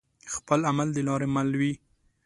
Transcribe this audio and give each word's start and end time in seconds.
خپل 0.35 0.59
عمل 0.69 0.87
دلاري 0.97 1.27
مل 1.35 1.49
وي 1.59 1.73